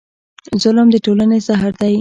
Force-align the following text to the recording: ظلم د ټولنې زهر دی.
ظلم 0.63 0.87
د 0.91 0.95
ټولنې 1.05 1.37
زهر 1.47 1.71
دی. 1.79 1.89